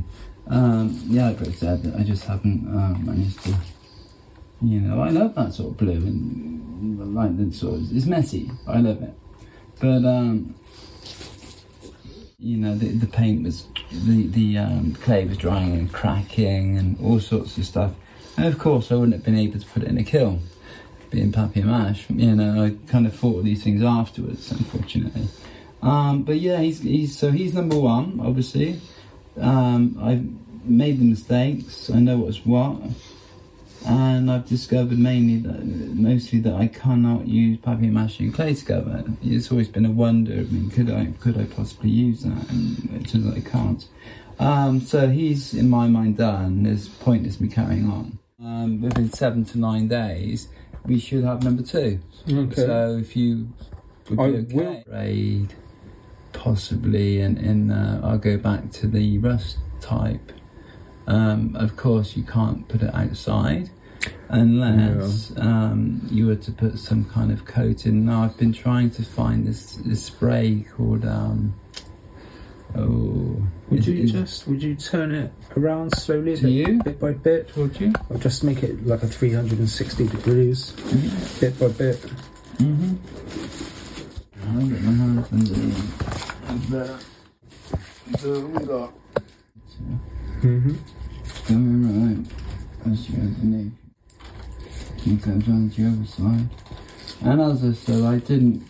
Um, 0.47 1.09
the 1.09 1.19
eyebrow's 1.19 1.61
dead. 1.61 1.95
I 1.99 2.03
just 2.03 2.25
haven't 2.25 2.67
um, 2.69 3.05
managed 3.05 3.43
to. 3.45 3.55
You 4.63 4.81
know, 4.81 5.03
I 5.03 5.11
love 5.11 5.35
that 5.35 5.53
sort 5.53 5.73
of 5.73 5.77
blue 5.77 5.93
and 5.93 7.15
like 7.15 7.37
the 7.37 7.53
sort 7.53 7.75
of. 7.75 7.97
It's 7.97 8.07
messy. 8.07 8.51
I 8.67 8.81
love 8.81 9.03
it, 9.03 9.15
but 9.81 10.05
um, 10.05 10.55
you 12.45 12.59
know, 12.59 12.75
the, 12.75 12.89
the 12.89 13.07
paint 13.07 13.43
was, 13.43 13.67
the, 13.91 14.27
the 14.27 14.59
um, 14.59 14.95
clay 14.97 15.25
was 15.25 15.39
drying 15.39 15.73
and 15.73 15.91
cracking 15.91 16.77
and 16.77 17.01
all 17.01 17.19
sorts 17.19 17.57
of 17.57 17.65
stuff. 17.65 17.93
And 18.37 18.45
of 18.47 18.59
course, 18.59 18.93
I 18.93 18.97
wouldn't 18.97 19.15
have 19.15 19.25
been 19.25 19.39
able 19.39 19.59
to 19.59 19.67
put 19.67 19.83
it 19.83 19.89
in 19.89 19.97
a 19.97 20.05
kiln, 20.05 20.43
being 21.11 21.33
papier 21.33 21.65
mâche. 21.65 22.05
You 22.11 22.35
know, 22.35 22.65
I 22.65 22.77
kind 22.91 23.07
of 23.07 23.17
thought 23.17 23.39
of 23.39 23.45
these 23.45 23.65
things 23.65 23.83
afterwards, 23.83 24.51
unfortunately. 24.51 25.29
Um, 25.81 26.23
but 26.23 26.37
yeah, 26.37 26.59
he's, 26.59 26.81
he's 26.81 27.19
so 27.19 27.31
he's 27.31 27.55
number 27.55 27.79
one, 27.79 28.21
obviously. 28.23 28.79
Um, 29.41 29.99
I've 30.00 30.25
made 30.69 30.99
the 31.00 31.05
mistakes. 31.05 31.91
I 31.91 31.99
know 31.99 32.19
what's 32.19 32.45
what, 32.47 32.81
and 33.87 34.31
I've 34.31 34.49
discovered 34.49 34.99
mainly 34.99 35.38
that 35.49 35.64
mostly 35.64 36.38
that 36.41 36.55
I 36.55 36.69
cannot 36.69 37.26
use 37.26 37.59
papier 37.59 37.91
mâche 37.91 38.21
and 38.21 38.33
clay 38.35 38.55
together. 38.55 39.05
It's 39.23 39.50
always 39.50 39.69
been 39.69 39.85
a 39.87 39.91
wonder. 39.91 40.33
I 40.33 40.43
mean, 40.45 40.71
could 40.71 40.91
I 40.91 41.12
could 41.21 41.37
I 41.38 41.45
possibly 41.45 41.91
use 41.91 42.23
that? 42.23 42.50
And 42.50 43.00
it 43.03 43.09
turns 43.09 43.26
out 43.26 43.37
I 43.37 43.41
can't. 43.41 43.87
Um, 44.38 44.81
so 44.81 45.09
he's 45.09 45.55
in 45.55 45.69
my 45.69 45.87
mind 45.87 46.17
done. 46.17 46.62
There's 46.64 46.88
pointless 46.88 47.41
me 47.41 47.49
carrying 47.49 47.88
on. 47.91 48.19
Um, 48.43 48.81
within 48.83 49.12
seven 49.12 49.45
to 49.47 49.59
nine 49.59 49.88
days, 49.88 50.49
we 50.85 50.99
should 50.99 51.25
have 51.25 51.43
number 51.43 51.62
two. 51.62 52.00
Okay. 52.31 52.55
So 52.55 52.97
if 53.00 53.17
you 53.17 53.49
would 54.11 54.21
I 54.21 54.31
be 54.31 54.37
okay. 54.38 54.55
will- 54.55 54.85
Raid. 54.87 55.55
Possibly, 56.45 57.23
and 57.23 57.39
in, 57.39 57.71
in 57.71 57.71
uh, 57.71 58.01
I'll 58.05 58.19
go 58.19 58.37
back 58.37 58.71
to 58.73 58.87
the 58.87 59.17
rust 59.19 59.57
type. 59.81 60.31
Um, 61.07 61.57
of 61.57 61.75
course, 61.77 62.17
you 62.19 62.23
can't 62.23 62.69
put 62.69 62.83
it 62.83 62.95
outside 62.95 63.71
unless 64.29 65.31
yeah. 65.31 65.43
um, 65.43 66.07
you 66.11 66.27
were 66.27 66.37
to 66.37 66.53
put 66.53 66.79
some 66.79 67.07
kind 67.07 67.33
of 67.33 67.47
coat 67.47 67.87
in. 67.87 68.05
Now, 68.05 68.25
I've 68.25 68.37
been 68.37 68.53
trying 68.53 68.91
to 68.91 69.03
find 69.03 69.47
this, 69.47 69.77
this 69.87 70.05
spray 70.05 70.67
called. 70.77 71.07
Um, 71.07 71.55
oh, 72.77 73.43
would 73.71 73.87
you 73.87 74.07
just 74.07 74.47
would 74.47 74.63
you 74.63 74.75
turn 74.75 75.15
it 75.15 75.33
around 75.57 75.97
slowly, 75.97 76.37
bit, 76.37 76.43
you? 76.43 76.83
bit 76.83 77.01
by 77.01 77.13
bit? 77.13 77.57
Would 77.57 77.81
you? 77.81 77.95
Or 78.11 78.19
just 78.19 78.45
make 78.45 78.63
it 78.63 78.87
like 78.87 79.03
a 79.03 79.09
three 79.09 79.33
hundred 79.33 79.61
and 79.61 79.71
sixty 79.71 80.07
degrees, 80.07 80.73
mm-hmm. 80.73 81.41
bit 81.41 81.59
by 81.59 81.69
bit. 81.69 82.01
Mm-hmm. 82.59 82.97
I'll 86.55 86.61
get 86.61 86.71
my 86.71 86.71
hands 86.71 86.71
underneath. 86.71 86.71
Better. 86.71 86.99
So 88.19 88.41
we 88.47 88.67
got. 88.67 88.93
Mm-hmm. 90.43 90.75
Come 91.47 92.17
right. 92.17 92.27
That's 92.85 93.11
you 93.11 93.17
underneath. 93.17 93.73
You 95.05 95.17
down 95.17 95.71
to 95.71 95.83
the 95.83 95.89
other 95.89 96.07
side. 96.07 96.49
And 97.23 97.41
as 97.41 97.65
I 97.65 97.73
said, 97.73 98.03
I 98.05 98.19
didn't 98.19 98.67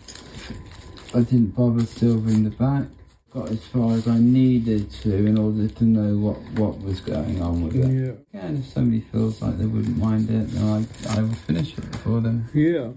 I 1.13 1.21
didn't 1.21 1.55
bother 1.55 1.85
silvering 1.85 2.43
the 2.43 2.49
back. 2.49 2.87
Got 3.31 3.49
as 3.51 3.65
far 3.65 3.93
as 3.93 4.07
I 4.07 4.17
needed 4.17 4.91
to 4.91 5.13
in 5.13 5.37
order 5.37 5.67
to 5.67 5.83
know 5.83 6.17
what, 6.17 6.37
what 6.59 6.81
was 6.81 7.01
going 7.01 7.41
on 7.41 7.63
with 7.63 7.75
it. 7.75 7.85
Yeah. 8.33 8.41
And 8.41 8.59
if 8.59 8.65
somebody 8.65 9.01
feels 9.01 9.41
like 9.41 9.57
they 9.57 9.65
wouldn't 9.65 9.97
mind 9.97 10.29
it, 10.29 10.49
then 10.51 10.63
I, 10.63 11.17
I 11.17 11.21
will 11.21 11.33
finish 11.33 11.77
it 11.77 11.95
for 11.97 12.21
them. 12.21 12.49
Yeah. 12.53 12.91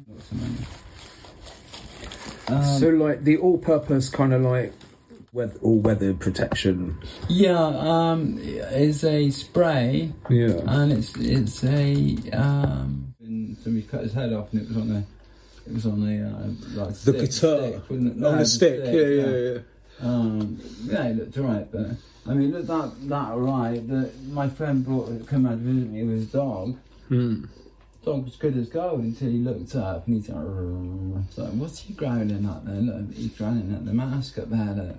Um, 2.49 2.65
so 2.79 2.89
like 2.89 3.25
the 3.25 3.37
all-purpose 3.37 4.09
kind 4.09 4.33
of 4.33 4.43
like 4.43 4.73
weather, 5.33 5.59
all 5.63 5.79
weather 5.79 6.15
protection. 6.15 6.99
Yeah, 7.29 7.59
um, 7.59 8.39
it's 8.41 9.05
a 9.05 9.31
spray. 9.31 10.13
Yeah, 10.29 10.61
and 10.67 10.93
it's 10.93 11.17
it's 11.17 11.65
a 11.65 12.17
um. 12.33 13.15
Somebody 13.63 13.83
cut 13.83 14.03
his 14.03 14.15
head 14.15 14.33
off, 14.33 14.53
and 14.53 14.63
it 14.63 14.69
was 14.69 14.77
on 14.77 14.91
a 14.91 15.05
it 15.67 15.75
was 15.75 15.87
on 15.87 16.03
a 16.09 16.27
uh, 16.27 16.83
like 16.83 16.89
the 16.89 16.95
stick, 16.95 17.17
guitar 17.17 17.31
stick, 17.31 17.91
no, 17.91 18.29
on 18.29 18.39
a 18.39 18.47
stick. 18.47 18.81
stick. 18.81 18.95
Yeah, 18.95 19.01
yeah, 19.01 19.27
yeah. 19.27 19.53
yeah. 19.53 19.59
Um, 20.01 20.61
yeah, 20.85 21.09
it 21.09 21.17
looked 21.17 21.39
alright, 21.39 21.73
but 21.73 21.87
I 22.27 22.35
mean, 22.35 22.53
looked 22.53 22.69
that 22.69 23.09
that 23.09 23.29
alright. 23.33 23.87
That 23.89 24.13
my 24.29 24.49
friend 24.49 24.85
brought 24.85 25.27
come 25.27 25.47
out 25.47 25.53
to 25.53 25.57
visit 25.57 25.91
me 25.91 26.05
with 26.05 26.17
his 26.17 26.27
dog. 26.29 26.77
Hmm 27.09 27.45
dog 28.09 28.25
was 28.25 28.37
good 28.37 28.57
as 28.57 28.69
gold 28.69 29.01
until 29.01 29.29
he 29.29 29.39
looked 29.39 29.75
up 29.75 30.07
and 30.07 30.17
he's 30.17 30.29
like, 30.31 30.45
so 31.31 31.45
what's 31.57 31.81
he 31.81 31.93
growling 31.93 32.47
at 32.47 32.65
there? 32.65 32.77
Look, 32.77 33.15
he's 33.15 33.33
growling 33.37 33.75
at 33.75 33.85
the 33.85 33.93
mask 33.93 34.39
up 34.39 34.49
there. 34.49 34.95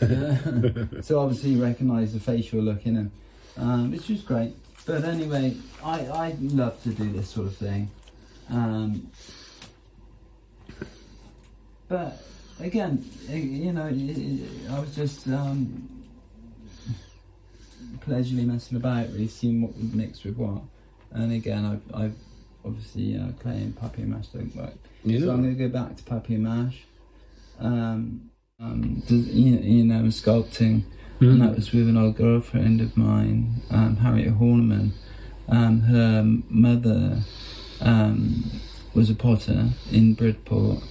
Yeah. 0.00 1.00
so 1.02 1.20
obviously 1.20 1.50
he 1.50 1.60
recognised 1.60 2.14
the 2.14 2.20
facial 2.20 2.60
look 2.60 2.86
in 2.86 2.96
him, 2.96 3.12
um, 3.58 3.90
which 3.90 4.08
was 4.08 4.22
great. 4.22 4.54
But 4.86 5.04
anyway, 5.04 5.56
I, 5.84 6.00
I 6.06 6.36
love 6.40 6.82
to 6.84 6.88
do 6.88 7.12
this 7.12 7.28
sort 7.28 7.48
of 7.48 7.56
thing. 7.56 7.90
Um, 8.48 9.10
but 11.86 12.22
again, 12.60 13.04
you 13.28 13.72
know, 13.72 13.84
I 14.74 14.80
was 14.80 14.96
just 14.96 15.28
um, 15.28 15.86
pleasurably 18.00 18.46
messing 18.46 18.78
about, 18.78 19.08
really 19.08 19.28
seeing 19.28 19.60
what 19.60 19.76
would 19.76 19.94
mix 19.94 20.24
with 20.24 20.38
what. 20.38 20.62
And 21.10 21.32
again, 21.32 21.64
I've, 21.64 21.94
I've 21.94 22.14
obviously 22.68 23.16
uh, 23.16 23.32
clay 23.40 23.56
and 23.56 24.08
mache 24.08 24.28
don't 24.28 24.54
work. 24.54 24.74
Yeah. 25.04 25.20
So 25.20 25.30
I'm 25.30 25.42
going 25.42 25.56
to 25.56 25.68
go 25.68 25.68
back 25.68 25.96
to 25.96 26.02
papier 26.02 26.38
mache. 26.38 26.84
Um, 27.58 28.30
um, 28.60 29.02
you, 29.08 29.56
you 29.58 29.84
know, 29.84 30.02
sculpting, 30.04 30.82
mm. 31.20 31.30
and 31.30 31.42
that 31.42 31.54
was 31.54 31.72
with 31.72 31.88
an 31.88 31.96
old 31.96 32.16
girlfriend 32.16 32.80
of 32.80 32.96
mine, 32.96 33.62
um, 33.70 33.96
Harriet 33.96 34.38
Horniman. 34.38 34.92
Um, 35.48 35.82
her 35.82 36.24
mother 36.48 37.22
um, 37.80 38.50
was 38.94 39.10
a 39.10 39.14
potter 39.14 39.70
in 39.92 40.14
Bridport, 40.14 40.82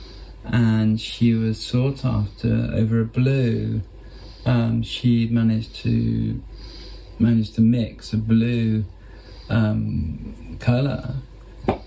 and 0.46 1.00
she 1.00 1.34
was 1.34 1.62
sought 1.62 2.05
after 2.05 2.69
over 2.74 3.01
a 3.01 3.05
blue. 3.05 3.81
Um, 4.46 4.81
she 4.81 5.27
managed 5.27 5.75
to 5.77 6.41
managed 7.19 7.55
to 7.55 7.62
mix 7.62 8.13
a 8.13 8.17
blue 8.17 8.86
um, 9.50 10.57
color 10.60 11.15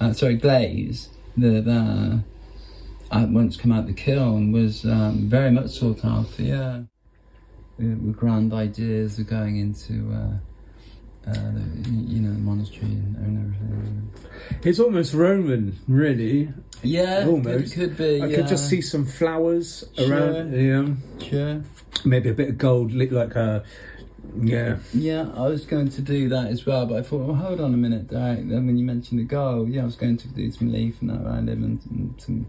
uh, 0.00 0.12
sorry, 0.12 0.36
glaze 0.36 1.10
that 1.36 1.68
uh, 1.68 2.18
I 3.14 3.24
once 3.24 3.56
come 3.56 3.72
out 3.72 3.86
the 3.86 3.92
kiln 3.92 4.52
was 4.52 4.84
um, 4.84 5.28
very 5.28 5.50
much 5.50 5.70
sought 5.70 6.04
after. 6.04 6.42
Yeah, 6.42 6.80
with 7.78 8.16
grand 8.16 8.52
ideas 8.52 9.18
of 9.18 9.28
going 9.28 9.58
into. 9.58 10.12
Uh, 10.12 10.36
uh, 11.26 11.32
the, 11.32 11.90
you 11.90 12.20
know, 12.20 12.32
the 12.32 12.38
monastery 12.38 12.86
and, 12.86 13.16
and, 13.16 13.54
everything. 13.54 14.10
It's 14.62 14.78
almost 14.80 15.12
Roman, 15.12 15.78
really. 15.86 16.52
Yeah, 16.82 17.26
almost. 17.26 17.72
It 17.72 17.76
could 17.76 17.96
be. 17.96 18.22
I 18.22 18.26
yeah. 18.26 18.36
could 18.36 18.48
just 18.48 18.68
see 18.68 18.80
some 18.80 19.04
flowers 19.04 19.84
sure. 19.96 20.10
around. 20.10 20.52
Yeah, 20.54 21.26
sure. 21.28 21.62
Maybe 22.04 22.30
a 22.30 22.34
bit 22.34 22.48
of 22.48 22.58
gold, 22.58 22.92
like 22.92 23.34
a 23.34 23.62
yeah. 24.36 24.78
Yeah, 24.92 25.30
I 25.34 25.48
was 25.48 25.64
going 25.66 25.88
to 25.90 26.02
do 26.02 26.28
that 26.28 26.46
as 26.46 26.66
well, 26.66 26.86
but 26.86 26.98
I 26.98 27.02
thought, 27.02 27.26
well, 27.26 27.36
hold 27.36 27.60
on 27.60 27.74
a 27.74 27.76
minute, 27.76 28.08
Derek. 28.08 28.48
Then 28.48 28.66
when 28.66 28.76
you 28.76 28.84
mentioned 28.84 29.20
the 29.20 29.24
goal, 29.24 29.68
yeah, 29.68 29.82
I 29.82 29.84
was 29.84 29.96
going 29.96 30.16
to 30.18 30.28
do 30.28 30.50
some 30.50 30.72
leaf 30.72 31.00
and 31.00 31.10
that 31.10 31.22
around 31.22 31.48
him 31.48 31.64
and, 31.64 31.80
and 31.90 32.20
some. 32.20 32.46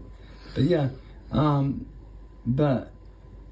But 0.54 0.64
yeah, 0.64 0.88
um, 1.30 1.86
but 2.46 2.92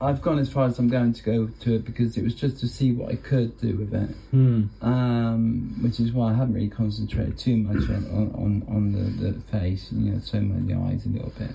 I've 0.01 0.23
gone 0.23 0.39
as 0.39 0.51
far 0.51 0.67
as 0.67 0.79
I'm 0.79 0.89
going 0.89 1.13
to 1.13 1.23
go 1.23 1.49
to 1.49 1.75
it 1.75 1.85
because 1.85 2.17
it 2.17 2.25
was 2.25 2.35
just 2.35 2.59
to 2.61 2.69
see 2.69 2.93
what 2.93 3.11
I 3.11 3.17
could 3.17 3.61
do 3.61 3.77
with 3.77 3.95
it. 3.95 4.17
Hmm. 4.31 4.65
Um, 4.81 5.77
which 5.83 6.01
is 6.01 6.13
why 6.13 6.31
I 6.31 6.35
haven't 6.35 6.55
really 6.55 6.69
concentrated 6.69 7.39
too 7.39 7.57
much 7.57 7.89
on 7.89 8.33
on, 8.35 8.65
on 8.69 8.93
the, 8.93 9.33
the 9.33 9.41
face. 9.43 9.93
You 9.93 10.13
know, 10.13 10.21
so 10.21 10.41
many 10.41 10.73
the 10.73 10.81
eyes 10.81 11.05
a 11.05 11.11
little 11.11 11.33
bit, 11.39 11.51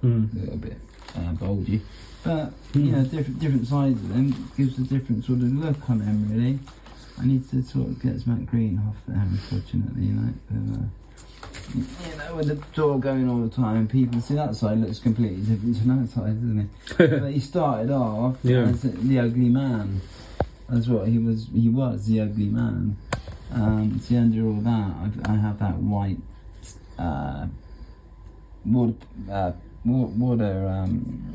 hmm. 0.00 0.26
a 0.32 0.40
little 0.40 0.58
bit 0.58 0.76
uh, 1.16 1.32
bulgy. 1.32 1.82
But 2.24 2.52
you 2.74 2.92
know, 2.92 3.04
different 3.04 3.38
different 3.38 3.66
sides 3.66 4.02
of 4.02 4.08
them 4.08 4.50
gives 4.56 4.78
a 4.78 4.82
different 4.82 5.24
sort 5.24 5.38
of 5.38 5.52
look 5.54 5.88
on 5.88 5.98
them. 6.00 6.28
Really, 6.30 6.58
I 7.18 7.26
need 7.26 7.48
to 7.50 7.62
sort 7.62 7.88
of 7.88 8.02
get 8.02 8.24
that 8.24 8.46
green 8.46 8.80
off 8.88 8.96
there. 9.06 9.18
Unfortunately, 9.18 10.04
you 10.04 10.12
know. 10.12 10.32
Uh, 10.52 10.86
you 11.74 11.84
know, 12.16 12.34
with 12.36 12.48
the 12.48 12.54
door 12.74 12.98
going 12.98 13.28
all 13.28 13.40
the 13.40 13.54
time, 13.54 13.86
people 13.88 14.20
see 14.20 14.34
that 14.34 14.54
side 14.54 14.78
looks 14.78 14.98
completely 14.98 15.42
different 15.42 15.76
to 15.76 15.84
that 15.88 16.08
side, 16.08 16.40
doesn't 16.40 16.70
it? 16.98 17.10
but 17.20 17.30
he 17.30 17.40
started 17.40 17.90
off 17.90 18.38
yeah. 18.42 18.60
as 18.60 18.82
the 18.82 19.18
ugly 19.18 19.50
man. 19.50 20.00
That's 20.68 20.86
what 20.88 21.08
he 21.08 21.18
was. 21.18 21.48
He 21.54 21.68
was 21.68 22.06
the 22.06 22.20
ugly 22.20 22.46
man. 22.46 22.96
Um, 23.52 23.98
see, 24.00 24.16
under 24.16 24.46
all 24.46 24.60
that, 24.60 24.94
I've, 25.02 25.30
I 25.30 25.36
have 25.36 25.58
that 25.58 25.76
white 25.76 26.18
uh, 26.98 27.46
water, 28.64 28.94
uh, 29.30 29.52
water 29.84 30.68
um, 30.68 31.34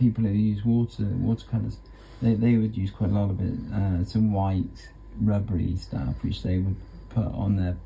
people 0.00 0.24
who 0.24 0.30
use 0.30 0.64
water 0.64 1.04
watercolors, 1.04 1.76
they, 2.22 2.34
they 2.34 2.56
would 2.56 2.76
use 2.76 2.90
quite 2.90 3.10
a 3.10 3.12
lot 3.12 3.30
of 3.30 3.40
it. 3.40 3.54
Uh, 3.72 4.04
some 4.04 4.32
white 4.32 4.88
rubbery 5.20 5.76
stuff 5.76 6.14
which 6.22 6.42
they 6.42 6.58
would 6.58 6.76
put 7.10 7.26
on 7.26 7.56
their 7.56 7.76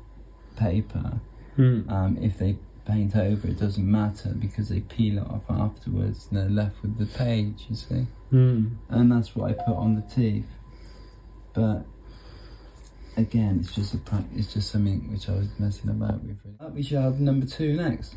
paper. 0.57 1.19
Mm. 1.57 1.91
Um, 1.91 2.17
if 2.21 2.37
they 2.39 2.57
paint 2.85 3.15
over, 3.15 3.47
it 3.47 3.59
doesn't 3.59 3.89
matter 3.89 4.29
because 4.29 4.69
they 4.69 4.79
peel 4.79 5.17
it 5.17 5.27
off 5.27 5.43
afterwards 5.49 6.27
and 6.29 6.39
they're 6.39 6.49
left 6.49 6.81
with 6.81 6.97
the 6.97 7.05
page. 7.05 7.65
You 7.69 7.75
see, 7.75 8.07
mm. 8.31 8.71
and 8.89 9.11
that's 9.11 9.35
what 9.35 9.51
I 9.51 9.53
put 9.53 9.75
on 9.75 9.95
the 9.95 10.01
teeth. 10.01 10.47
But 11.53 11.85
again, 13.17 13.59
it's 13.61 13.73
just 13.73 13.93
a 13.93 13.99
it's 14.33 14.53
just 14.53 14.71
something 14.71 15.11
which 15.11 15.29
I 15.29 15.33
was 15.33 15.47
messing 15.59 15.89
about 15.89 16.23
with. 16.23 16.37
We 16.73 16.83
shall 16.83 17.03
have 17.03 17.19
number 17.19 17.45
two 17.45 17.73
next. 17.73 18.15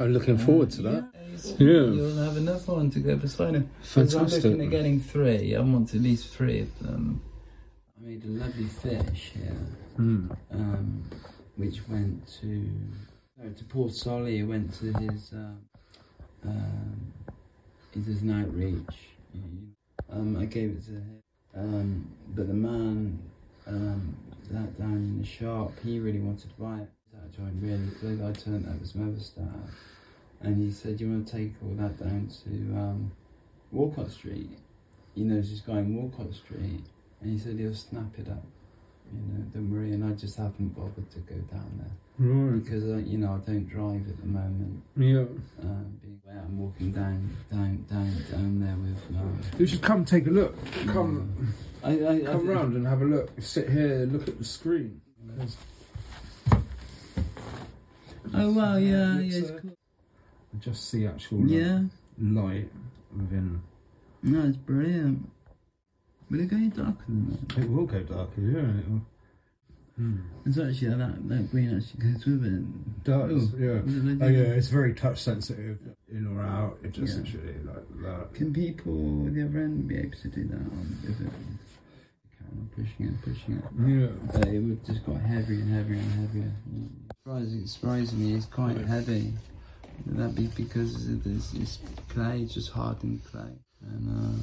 I'm 0.00 0.12
looking 0.12 0.38
forward 0.38 0.70
to 0.72 0.82
that. 0.82 1.10
Yeah, 1.58 1.66
you'll 1.66 2.16
have 2.16 2.36
enough 2.36 2.68
on 2.68 2.90
to 2.90 3.00
go 3.00 3.16
beside 3.16 3.54
him. 3.54 3.70
Fantastic. 3.82 4.44
I'm 4.44 4.50
looking 4.50 4.66
at 4.66 4.70
getting 4.70 5.00
three. 5.00 5.56
I 5.56 5.60
want 5.60 5.94
at 5.94 6.00
least 6.00 6.28
three 6.28 6.60
of 6.60 6.78
them. 6.80 7.20
I 7.96 8.06
made 8.06 8.24
a 8.24 8.28
lovely 8.28 8.64
fish 8.64 9.32
here, 9.34 9.56
mm. 9.98 10.36
um, 10.52 11.02
which 11.56 11.86
went 11.88 12.26
to 12.40 12.70
no, 13.36 13.50
to 13.50 13.64
Paul 13.64 13.88
Solly. 13.90 14.38
It 14.38 14.44
went 14.44 14.72
to 14.74 14.92
his 14.98 15.32
uh, 15.32 16.48
um, 16.48 17.12
he 17.92 18.00
does 18.00 18.22
an 18.22 18.42
outreach. 18.42 18.96
Um, 20.10 20.36
I 20.38 20.44
gave 20.46 20.70
it 20.70 20.84
to 20.86 20.92
him, 20.92 21.22
um, 21.56 22.10
but 22.34 22.48
the 22.48 22.54
man 22.54 23.18
um, 23.66 24.16
that 24.50 24.78
down 24.78 24.94
in 24.94 25.20
the 25.20 25.26
shop, 25.26 25.72
he 25.84 25.98
really 25.98 26.20
wanted 26.20 26.48
to 26.48 26.60
buy 26.60 26.78
it 26.78 26.88
that 27.30 27.36
joint 27.36 27.54
really 27.60 27.90
good. 28.00 28.22
I 28.24 28.32
turned 28.32 28.66
up 28.68 28.80
with 28.80 28.88
some 28.90 29.08
other 29.12 29.20
stuff, 29.20 29.44
and 30.40 30.62
he 30.62 30.70
said, 30.72 31.00
"You 31.00 31.08
want 31.10 31.26
to 31.26 31.32
take 31.32 31.52
all 31.62 31.74
that 31.76 31.98
down 31.98 32.28
to 32.44 32.50
um, 32.78 33.12
Walcot 33.72 34.10
Street?" 34.10 34.50
You 35.14 35.24
know, 35.24 35.36
this 35.40 35.60
guy 35.60 35.78
in 35.78 35.94
Walcot 35.96 36.34
Street, 36.34 36.84
and 37.20 37.30
he 37.32 37.38
said 37.38 37.58
he'll 37.58 37.74
snap 37.74 38.18
it 38.18 38.28
up. 38.28 38.44
You 39.12 39.20
know, 39.20 39.44
don't 39.54 39.70
worry. 39.72 39.92
And 39.92 40.04
I 40.04 40.12
just 40.12 40.36
haven't 40.36 40.68
bothered 40.76 41.10
to 41.12 41.18
go 41.20 41.34
down 41.50 41.70
there 41.78 42.26
Right. 42.28 42.62
because 42.62 42.84
uh, 42.84 42.96
you 42.98 43.16
know 43.18 43.40
I 43.42 43.50
don't 43.50 43.66
drive 43.68 44.06
at 44.08 44.20
the 44.20 44.26
moment. 44.26 44.82
Yeah. 44.96 45.24
Um, 45.62 45.98
being 46.02 46.20
out 46.30 46.44
and 46.44 46.58
walking 46.58 46.92
down, 46.92 47.36
down, 47.50 47.84
down, 47.90 48.12
down 48.30 48.60
there 48.60 48.76
with. 48.76 49.18
Um, 49.18 49.40
You 49.58 49.66
should 49.66 49.80
come 49.82 50.04
take 50.04 50.26
a 50.26 50.30
look. 50.30 50.54
Come, 50.88 51.54
I, 51.82 51.90
I, 51.90 51.92
I 51.92 52.20
come 52.20 52.36
think- 52.40 52.48
round 52.50 52.76
and 52.76 52.86
have 52.86 53.00
a 53.00 53.06
look. 53.06 53.30
Sit 53.40 53.70
here, 53.70 54.06
look 54.12 54.28
at 54.28 54.38
the 54.38 54.44
screen. 54.44 55.00
Oh 58.34 58.52
wow, 58.52 58.76
yeah, 58.76 59.18
yeah, 59.18 59.38
it's 59.38 59.50
cool. 59.60 59.72
Just 60.60 60.90
see 60.90 61.06
actual 61.06 61.38
like, 61.40 61.50
Yeah, 61.50 61.80
light 62.20 62.70
within. 63.16 63.62
no, 64.22 64.46
it's 64.48 64.56
brilliant. 64.56 65.30
Will 66.30 66.40
it 66.40 66.48
go 66.48 66.56
darker 66.56 67.04
than 67.08 67.38
that? 67.48 67.58
It 67.58 67.70
will 67.70 67.86
go 67.86 68.02
darker, 68.02 68.40
yeah. 68.40 68.58
It 68.80 68.88
will. 68.90 69.02
Hmm. 69.96 70.16
It's 70.46 70.58
actually 70.58 70.88
that 70.94 71.28
that 71.28 71.50
green 71.50 71.76
actually 71.76 72.12
goes 72.12 72.24
with 72.24 72.44
it. 72.44 73.04
Does, 73.04 73.52
Oh, 73.54 73.56
yeah. 73.58 73.80
Oh 74.24 74.28
yeah, 74.28 74.54
it's 74.54 74.68
very 74.68 74.94
touch 74.94 75.20
sensitive, 75.20 75.78
in 76.08 76.26
or 76.26 76.42
out. 76.42 76.78
It 76.84 76.92
just 76.92 77.16
Yeah. 77.16 77.22
literally 77.24 77.58
like 77.64 78.02
that. 78.02 78.34
Can 78.34 78.52
people 78.52 78.92
with 78.94 79.34
the 79.34 79.44
other 79.44 79.58
end 79.60 79.88
be 79.88 79.96
able 79.98 80.16
to 80.16 80.28
do 80.28 80.44
that 80.48 80.56
on 80.60 80.98
if 81.02 81.20
it 81.20 81.32
pushing 82.76 83.06
it, 83.06 83.22
pushing 83.22 83.56
it? 83.56 83.64
Yeah. 83.88 84.08
But 84.32 84.48
it 84.48 84.60
would 84.60 84.84
just 84.84 85.04
got 85.04 85.16
heavier 85.20 85.60
and 85.60 85.72
heavier 85.72 85.96
and 85.98 86.12
heavier. 86.12 86.52
Surprising, 87.28 87.66
surprisingly, 87.66 88.32
it's 88.32 88.46
quite 88.46 88.78
heavy. 88.78 89.34
That 90.06 90.34
be 90.34 90.46
because 90.46 90.94
of 91.08 91.22
this, 91.24 91.50
this 91.50 91.78
clay, 92.08 92.40
it's 92.40 92.54
just 92.54 92.70
hardened 92.70 93.20
clay? 93.30 93.52
And 93.82 94.08
uh, 94.08 94.42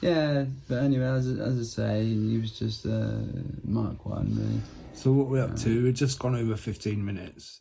yeah, 0.00 0.44
but 0.68 0.84
anyway, 0.84 1.06
as, 1.06 1.26
I- 1.26 1.42
as 1.42 1.58
I 1.58 1.62
say, 1.64 2.04
he 2.04 2.38
was 2.38 2.56
just 2.56 2.86
uh, 2.86 3.18
Mark 3.64 4.06
One, 4.06 4.36
really. 4.36 4.60
So 4.94 5.10
what 5.10 5.26
we're 5.26 5.42
up 5.42 5.56
to? 5.56 5.82
We've 5.82 5.94
just 5.94 6.20
gone 6.20 6.36
over 6.36 6.54
fifteen 6.54 7.04
minutes. 7.04 7.60